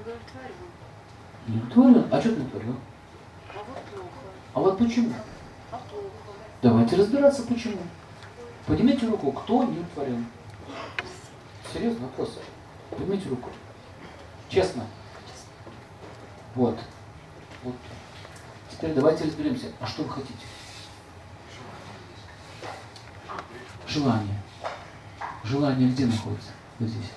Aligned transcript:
удовлетворен. 0.00 0.54
Не 1.46 1.58
удовлетворен? 1.58 2.08
А 2.12 2.20
что 2.20 2.30
ты 2.30 2.36
не 2.36 2.46
удовлетворен? 2.46 2.76
А 3.54 3.58
вот 3.58 3.84
плохо. 3.84 4.08
А 4.54 4.60
вот 4.60 4.78
почему? 4.78 5.12
А 5.70 5.76
плохо. 5.76 6.38
Давайте 6.62 6.96
разбираться, 6.96 7.42
почему. 7.42 7.78
Поднимите 8.66 9.06
руку, 9.06 9.32
кто 9.32 9.64
не 9.64 9.78
удовлетворен. 9.78 10.26
Серьезный 11.72 12.02
вопрос. 12.02 12.38
Поднимите 12.90 13.28
руку. 13.28 13.50
Честно. 14.48 14.84
Вот. 16.54 16.78
Вот. 17.62 17.74
Теперь 18.70 18.94
давайте 18.94 19.24
разберемся. 19.24 19.66
А 19.80 19.86
что 19.86 20.02
вы 20.02 20.10
хотите? 20.10 20.38
Желание. 23.88 24.42
Желание 25.44 25.88
где 25.88 26.06
находится? 26.06 26.50
Вот 26.78 26.88
здесь. 26.88 27.10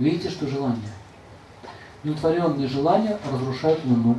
Видите, 0.00 0.30
что 0.30 0.46
желание? 0.46 0.90
Неутворенные 2.04 2.66
желания 2.66 3.18
разрушают 3.30 3.84
Луну. 3.84 4.18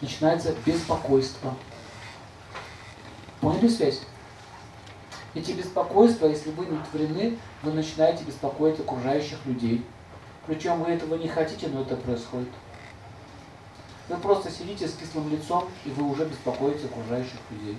Начинается 0.00 0.52
беспокойство. 0.66 1.54
Поняли 3.40 3.68
связь? 3.68 4.00
Эти 5.34 5.52
беспокойства, 5.52 6.26
если 6.26 6.50
вы 6.50 6.66
не 6.66 6.76
утворены, 6.76 7.38
вы 7.62 7.72
начинаете 7.72 8.24
беспокоить 8.24 8.80
окружающих 8.80 9.38
людей. 9.46 9.86
Причем 10.48 10.82
вы 10.82 10.90
этого 10.90 11.14
не 11.14 11.28
хотите, 11.28 11.68
но 11.68 11.82
это 11.82 11.94
происходит. 11.94 12.50
Вы 14.08 14.16
просто 14.16 14.50
сидите 14.50 14.88
с 14.88 14.94
кислым 14.94 15.30
лицом, 15.30 15.68
и 15.84 15.90
вы 15.90 16.10
уже 16.10 16.24
беспокоите 16.24 16.86
окружающих 16.86 17.38
людей. 17.50 17.78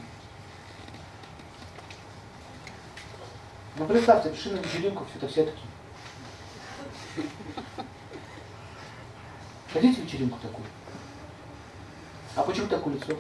Ну 3.78 3.86
представьте, 3.86 4.30
пришли 4.30 4.54
на 4.54 4.60
вечеринку, 4.60 5.04
все 5.10 5.18
это 5.18 5.28
все 5.28 5.44
такие. 5.44 5.77
Хотите 9.78 10.02
вечеринку 10.02 10.40
такую? 10.40 10.66
А 12.36 12.42
почему 12.42 12.66
такое 12.66 12.96
лицо? 12.96 13.16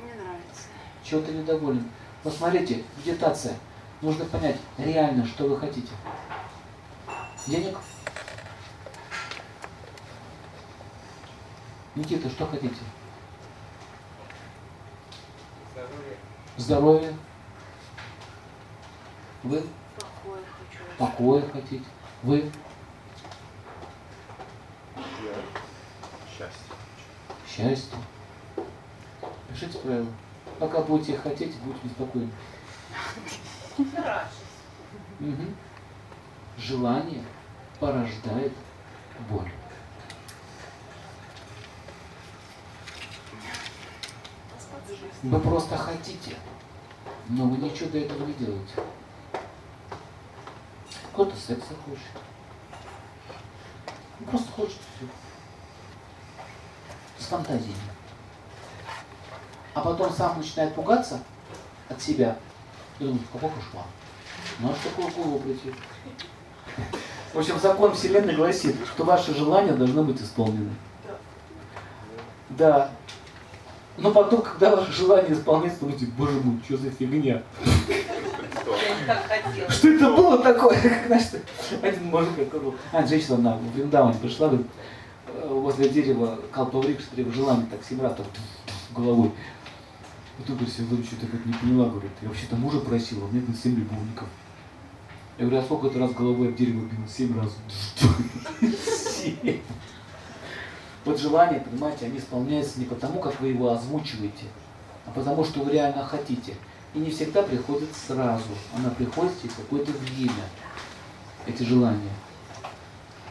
Мне 0.00 0.14
нравится. 0.14 0.68
Чего 1.02 1.20
ты 1.20 1.32
недоволен? 1.32 1.90
Посмотрите, 2.22 2.84
медитация. 2.96 3.56
Нужно 4.02 4.24
понять 4.26 4.56
реально, 4.78 5.26
что 5.26 5.48
вы 5.48 5.58
хотите. 5.58 5.90
Денег? 7.48 7.76
Никита, 11.96 12.30
что 12.30 12.46
хотите? 12.46 12.76
Здоровье. 15.72 16.16
Здоровье? 16.56 17.16
Вы? 19.42 19.64
Покой 19.98 20.38
хочу. 20.56 20.84
Покоя 20.96 21.42
хотите? 21.52 21.84
Вы? 22.22 22.48
Я 25.26 25.34
счастье. 26.30 26.76
Счастье? 27.48 27.98
Пишите 29.48 29.78
правила. 29.78 30.08
Пока 30.58 30.80
будете 30.82 31.16
хотеть, 31.18 31.56
будете 31.60 31.88
беспокойны. 31.88 32.30
Мгм. 35.18 35.56
Желание 36.58 37.24
порождает 37.80 38.52
боль. 39.28 39.50
Вы 45.22 45.40
просто 45.40 45.76
хотите, 45.76 46.36
но 47.28 47.46
вы 47.46 47.56
ничего 47.56 47.90
для 47.90 48.02
этого 48.02 48.24
не 48.24 48.32
делаете. 48.34 48.74
Кто-то 51.12 51.34
секса 51.34 51.74
хочет. 51.84 52.22
Ну, 54.20 54.26
просто 54.26 54.50
хочет 54.52 54.78
все. 54.96 55.06
С 57.18 57.26
фантазиями. 57.26 57.74
А 59.74 59.80
потом 59.80 60.12
сам 60.12 60.38
начинает 60.38 60.74
пугаться 60.74 61.20
от 61.88 62.00
себя. 62.00 62.36
И 62.98 63.04
думает, 63.04 63.22
какой 63.32 63.50
кошмар. 63.50 63.84
Ну 64.60 64.70
а 64.70 64.74
что 64.74 64.88
такое 64.90 65.10
голову 65.12 65.38
прийти? 65.40 65.72
В 67.34 67.38
общем, 67.38 67.60
закон 67.60 67.94
Вселенной 67.94 68.34
гласит, 68.34 68.76
что 68.86 69.04
ваши 69.04 69.34
желания 69.34 69.72
должны 69.72 70.02
быть 70.02 70.22
исполнены. 70.22 70.70
Да. 72.50 72.90
Но 73.98 74.10
потом, 74.10 74.42
когда 74.42 74.76
ваше 74.76 74.92
желание 74.92 75.32
исполняется, 75.32 75.84
вы 75.84 75.92
думаете, 75.92 76.12
боже 76.16 76.40
мой, 76.40 76.60
что 76.64 76.76
за 76.78 76.90
фигня? 76.90 77.42
Что 79.68 79.88
это 79.88 80.10
было 80.26 80.38
такое? 80.38 80.80
Как, 80.82 81.06
знаешь, 81.06 81.24
один 81.82 82.04
мужик, 82.06 82.30
а, 82.92 83.06
женщина 83.06 83.36
на 83.38 83.56
в 83.56 83.72
Вриндаване 83.72 84.18
пришла, 84.18 84.48
говорит, 84.48 84.66
э, 85.28 85.48
возле 85.48 85.88
дерева 85.88 86.38
Калпаврик, 86.50 87.00
что 87.00 87.16
дерево 87.16 87.32
желание 87.32 87.66
так 87.70 87.80
семь 87.88 88.00
раз 88.00 88.14
так 88.16 88.26
головой. 88.94 89.30
И 90.38 90.42
тут 90.42 90.56
говорит, 90.56 90.74
я 90.78 91.04
что-то 91.04 91.26
как 91.26 91.46
не 91.46 91.52
поняла, 91.52 91.88
говорит, 91.88 92.10
я 92.20 92.28
вообще-то 92.28 92.56
мужа 92.56 92.80
просила, 92.80 93.24
у 93.24 93.28
меня 93.28 93.42
на 93.46 93.54
семь 93.54 93.76
любовников. 93.76 94.28
Я 95.38 95.44
говорю, 95.44 95.60
а 95.60 95.64
сколько 95.64 95.90
ты 95.90 95.98
раз 95.98 96.12
головой 96.12 96.48
об 96.48 96.56
дерево 96.56 96.80
бил? 96.80 97.08
Семь 97.08 97.38
раз. 97.38 97.56
Вот 101.04 101.20
желания, 101.20 101.60
понимаете, 101.60 102.06
они 102.06 102.18
исполняются 102.18 102.80
не 102.80 102.84
потому, 102.84 103.20
как 103.20 103.40
вы 103.40 103.48
его 103.48 103.70
озвучиваете, 103.70 104.46
а 105.06 105.12
потому, 105.12 105.44
что 105.44 105.60
вы 105.60 105.70
реально 105.70 106.04
хотите. 106.04 106.54
И 106.96 106.98
не 106.98 107.10
всегда 107.10 107.42
приходит 107.42 107.90
сразу. 107.94 108.48
Она 108.74 108.88
приходит 108.88 109.32
через 109.42 109.54
какое-то 109.54 109.92
время, 109.92 110.32
эти 111.44 111.62
желания. 111.62 112.10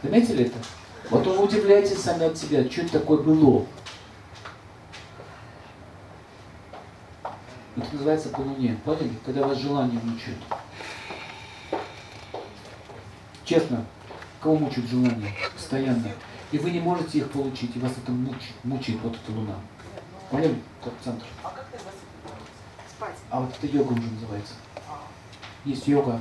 Заметили 0.04 0.44
это? 0.44 0.58
Вот 1.10 1.26
вы 1.26 1.36
удивляетесь 1.36 2.00
сами 2.00 2.26
от 2.26 2.38
себя, 2.38 2.70
что 2.70 2.82
это 2.82 3.00
такое 3.00 3.18
было. 3.18 3.66
Это 7.76 7.92
называется 7.92 8.28
по 8.28 8.40
луне. 8.42 8.78
Поняли? 8.84 9.10
Когда 9.24 9.44
вас 9.44 9.58
желание 9.58 10.00
мучают. 10.00 10.38
Честно, 13.44 13.84
кого 14.40 14.58
мучают 14.58 14.88
желания? 14.88 15.32
Постоянно. 15.52 16.12
И 16.52 16.58
вы 16.58 16.70
не 16.70 16.78
можете 16.78 17.18
их 17.18 17.32
получить, 17.32 17.74
и 17.74 17.80
вас 17.80 17.92
это 18.00 18.12
мучает, 18.12 18.54
мучает 18.62 19.00
вот 19.02 19.16
эта 19.16 19.36
луна. 19.36 19.56
Поняли? 20.30 20.62
Как 20.84 20.92
центр. 21.02 21.26
Спать. 22.96 23.16
А 23.30 23.40
вот 23.40 23.50
это 23.56 23.66
йога 23.66 23.92
уже 23.92 24.10
называется. 24.10 24.54
Есть 25.64 25.86
йога. 25.86 26.20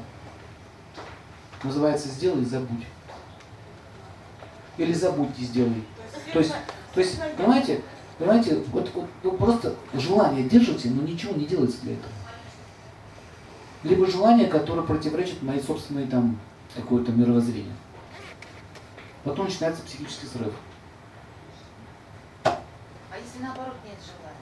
Называется 1.64 2.10
«сделай 2.10 2.42
и 2.42 2.46
забудь». 2.46 2.86
Или 4.78 4.92
забудьте, 4.92 5.44
сделай. 5.44 5.86
То 6.34 6.40
есть, 6.40 6.54
то 6.94 7.00
есть, 7.00 7.18
понимаете, 7.38 7.82
понимаете, 8.18 8.58
вот, 8.74 8.92
вот 8.94 9.10
вы 9.24 9.38
просто 9.38 9.76
желание 9.94 10.44
держите, 10.50 10.90
но 10.90 11.02
ничего 11.04 11.34
не 11.34 11.46
делается 11.46 11.82
для 11.82 11.94
этого. 11.94 12.12
Либо 13.84 14.06
желание, 14.08 14.48
которое 14.48 14.82
противоречит 14.82 15.42
моей 15.44 15.62
собственной 15.62 16.08
там 16.08 16.38
какое-то 16.76 17.14
мировоззрение. 17.14 17.76
Потом 19.24 19.46
начинается 19.46 19.82
психический 19.84 20.28
срыв. 20.28 20.54
А 22.44 23.18
если 23.18 23.42
наоборот 23.42 23.76
нет 23.86 23.98
желания? 24.04 24.36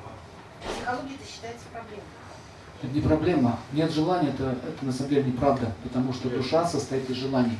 Психология 0.64 1.16
это 1.16 1.32
считается 1.32 1.66
проблемой. 1.72 2.04
Это 2.82 2.94
не 2.94 3.02
проблема. 3.02 3.60
Нет 3.72 3.92
желания, 3.92 4.30
это, 4.30 4.58
это 4.68 4.86
на 4.86 4.92
самом 4.92 5.10
деле 5.10 5.24
неправда, 5.24 5.72
потому 5.84 6.14
что 6.14 6.30
душа 6.30 6.68
состоит 6.68 7.10
из 7.10 7.16
желаний. 7.16 7.58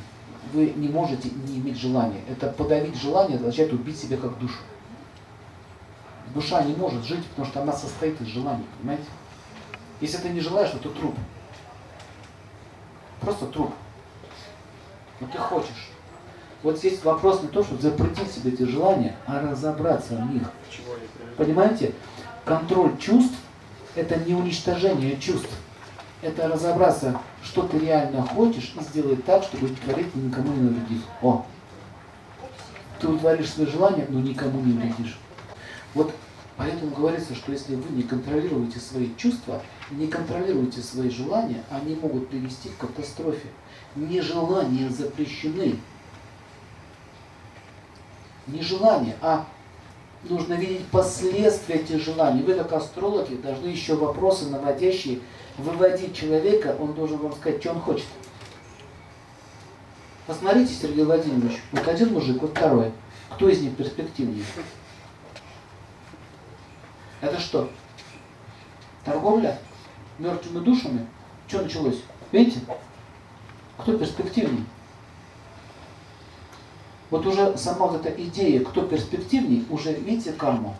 Вы 0.52 0.72
не 0.76 0.88
можете 0.88 1.30
не 1.30 1.58
иметь 1.58 1.78
желания. 1.78 2.20
Это 2.28 2.48
подавить 2.48 3.00
желание 3.00 3.38
означает 3.38 3.72
убить 3.72 3.98
себя 3.98 4.16
как 4.16 4.38
душу. 4.38 4.58
Душа 6.34 6.62
не 6.62 6.74
может 6.74 7.04
жить, 7.04 7.24
потому 7.28 7.46
что 7.46 7.62
она 7.62 7.72
состоит 7.72 8.20
из 8.20 8.26
желаний, 8.26 8.64
понимаете? 8.78 9.04
Если 10.00 10.18
ты 10.18 10.28
не 10.30 10.40
желаешь, 10.40 10.70
то 10.70 10.78
ты 10.78 10.88
труп. 10.90 11.14
Просто 13.20 13.46
труп. 13.46 13.72
Но 15.20 15.26
ты 15.28 15.38
хочешь. 15.38 15.90
Вот 16.62 16.78
здесь 16.78 17.02
вопрос 17.04 17.42
не 17.42 17.48
то, 17.48 17.62
чтобы 17.62 17.80
запретить 17.80 18.30
себе 18.32 18.50
эти 18.50 18.62
желания, 18.64 19.14
а 19.26 19.40
разобраться 19.40 20.16
в 20.16 20.32
них. 20.32 20.50
Понимаете? 21.36 21.92
Контроль 22.44 22.96
чувств– 22.98 23.36
это 23.94 24.16
не 24.16 24.34
уничтожение 24.34 25.18
чувств. 25.18 25.50
Это 26.20 26.48
разобраться, 26.48 27.18
что 27.42 27.62
ты 27.62 27.78
реально 27.78 28.22
хочешь, 28.22 28.74
и 28.78 28.82
сделать 28.82 29.24
так, 29.24 29.42
чтобы 29.44 29.68
творить 29.68 30.14
никому 30.14 30.52
не 30.52 30.62
навредить. 30.62 31.02
О! 31.22 31.44
Ты 33.00 33.08
утворишь 33.08 33.50
свои 33.50 33.66
желания, 33.66 34.06
но 34.08 34.20
никому 34.20 34.60
не 34.60 34.72
вредишь. 34.72 35.18
Вот 35.94 36.14
поэтому 36.56 36.94
говорится, 36.94 37.34
что 37.34 37.52
если 37.52 37.76
вы 37.76 37.94
не 37.94 38.02
контролируете 38.02 38.78
свои 38.78 39.10
чувства, 39.16 39.62
не 39.90 40.06
контролируете 40.06 40.80
свои 40.80 41.10
желания, 41.10 41.62
они 41.70 41.94
могут 41.94 42.28
привести 42.28 42.68
к 42.70 42.78
катастрофе. 42.78 43.48
Нежелания 43.96 44.88
запрещены. 44.90 45.78
Не 48.46 48.60
желания, 48.62 49.16
а 49.20 49.46
нужно 50.30 50.54
видеть 50.54 50.86
последствия 50.86 51.76
этих 51.76 52.02
желаний. 52.02 52.42
Вы, 52.42 52.54
как 52.54 52.72
астрологи, 52.72 53.34
должны 53.34 53.68
еще 53.68 53.94
вопросы 53.94 54.48
наводящие 54.48 55.20
выводить 55.58 56.16
человека, 56.16 56.76
он 56.78 56.94
должен 56.94 57.18
вам 57.18 57.32
сказать, 57.32 57.60
что 57.60 57.70
он 57.72 57.80
хочет. 57.80 58.06
Посмотрите, 60.26 60.72
Сергей 60.72 61.04
Владимирович, 61.04 61.60
вот 61.70 61.86
один 61.86 62.12
мужик, 62.12 62.40
вот 62.40 62.52
второй. 62.52 62.92
Кто 63.30 63.48
из 63.48 63.60
них 63.60 63.76
перспективнее? 63.76 64.44
Это 67.20 67.38
что? 67.38 67.70
Торговля? 69.04 69.58
Мертвыми 70.18 70.64
душами? 70.64 71.06
Что 71.46 71.62
началось? 71.62 72.02
Видите? 72.32 72.60
Кто 73.76 73.98
перспективнее? 73.98 74.64
Вот 77.10 77.26
уже 77.26 77.56
сама 77.56 77.86
вот 77.86 78.04
эта 78.04 78.22
идея, 78.24 78.64
кто 78.64 78.82
перспективней, 78.82 79.53
уже 79.84 79.94
видите 79.94 80.32
карму. 80.32 80.74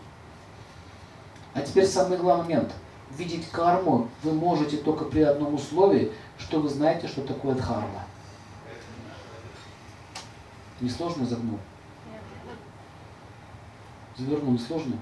А 1.53 1.61
теперь 1.61 1.87
самый 1.87 2.19
главный 2.19 2.45
момент. 2.45 2.73
Видеть 3.17 3.49
карму 3.51 4.09
вы 4.23 4.33
можете 4.33 4.79
только 4.79 5.05
при 5.05 5.21
одном 5.21 5.55
условии, 5.55 6.11
что 6.39 6.61
вы 6.61 6.69
знаете, 6.69 7.07
что 7.07 7.23
такое 7.23 7.55
дхарма. 7.55 8.05
Несложно 10.81 11.25
загнул? 11.25 11.59
Завернул 14.17 14.59
сложно? 14.59 14.97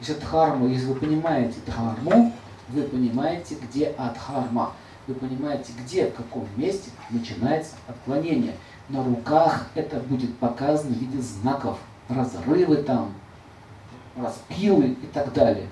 Если 0.00 0.14
дхарма, 0.14 0.68
если 0.68 0.86
вы 0.86 0.96
понимаете 0.96 1.58
дхарму, 1.66 2.32
вы 2.68 2.82
понимаете, 2.82 3.54
где 3.54 3.88
адхарма. 3.90 4.72
Вы 5.06 5.14
понимаете, 5.14 5.72
где, 5.80 6.10
в 6.10 6.14
каком 6.14 6.46
месте 6.56 6.90
начинается 7.10 7.76
отклонение. 7.86 8.56
На 8.88 9.04
руках 9.04 9.68
это 9.76 10.00
будет 10.00 10.36
показано 10.38 10.94
в 10.94 10.98
виде 10.98 11.20
знаков. 11.20 11.78
Разрывы 12.08 12.76
там, 12.76 13.12
распилы 14.16 14.88
и 14.88 15.06
так 15.12 15.32
далее. 15.32 15.64